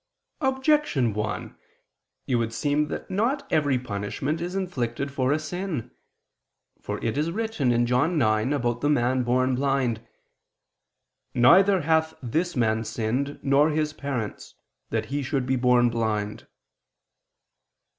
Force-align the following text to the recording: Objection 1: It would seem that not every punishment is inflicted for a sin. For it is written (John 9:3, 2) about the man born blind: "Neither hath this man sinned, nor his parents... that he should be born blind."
Objection 0.41 1.13
1: 1.13 1.55
It 2.25 2.33
would 2.37 2.51
seem 2.51 2.87
that 2.87 3.11
not 3.11 3.45
every 3.53 3.77
punishment 3.77 4.41
is 4.41 4.55
inflicted 4.55 5.11
for 5.11 5.31
a 5.31 5.37
sin. 5.37 5.91
For 6.81 6.97
it 7.05 7.19
is 7.19 7.29
written 7.29 7.69
(John 7.85 8.17
9:3, 8.17 8.49
2) 8.49 8.55
about 8.55 8.81
the 8.81 8.89
man 8.89 9.21
born 9.21 9.53
blind: 9.53 10.01
"Neither 11.35 11.81
hath 11.81 12.15
this 12.23 12.55
man 12.55 12.83
sinned, 12.83 13.39
nor 13.43 13.69
his 13.69 13.93
parents... 13.93 14.55
that 14.89 15.05
he 15.13 15.21
should 15.21 15.45
be 15.45 15.55
born 15.55 15.91
blind." 15.91 16.47